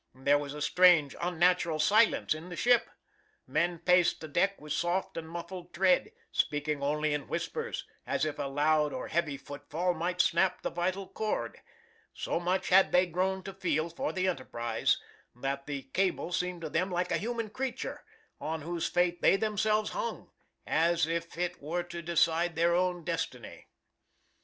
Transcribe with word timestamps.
There 0.15 0.39
was 0.39 0.55
a 0.55 0.63
strange, 0.63 1.15
unnatural 1.21 1.77
silence 1.77 2.33
in 2.33 2.49
the 2.49 2.55
ship. 2.55 2.89
Men 3.45 3.77
paced 3.77 4.19
the 4.19 4.27
deck 4.27 4.59
with 4.59 4.73
soft 4.73 5.15
and 5.15 5.29
muffled 5.29 5.75
tread, 5.75 6.09
speaking 6.31 6.81
only 6.81 7.13
in 7.13 7.27
whispers, 7.27 7.85
as 8.07 8.25
if 8.25 8.39
a 8.39 8.47
loud 8.49 8.93
or 8.93 9.09
heavy 9.09 9.37
footfall 9.37 9.93
might 9.93 10.19
snap 10.19 10.63
the 10.63 10.71
vital 10.71 11.07
cord. 11.07 11.61
So 12.15 12.39
much 12.39 12.69
had 12.69 12.91
they 12.91 13.05
grown 13.05 13.43
to 13.43 13.53
feel 13.53 13.89
for 13.91 14.11
the 14.11 14.27
enterprise, 14.27 14.97
that 15.35 15.67
the 15.67 15.83
cable 15.93 16.31
seemed 16.31 16.61
to 16.61 16.69
them 16.71 16.89
like 16.89 17.11
a 17.11 17.19
human 17.19 17.51
creature, 17.51 18.03
on 18.39 18.63
whose 18.63 18.87
fate 18.87 19.21
they 19.21 19.35
themselves 19.35 19.91
hung, 19.91 20.31
as 20.65 21.05
if 21.05 21.37
it 21.37 21.61
were 21.61 21.83
to 21.83 22.01
decide 22.01 22.55
their 22.55 22.73
own 22.73 23.03
destiny. 23.03 23.67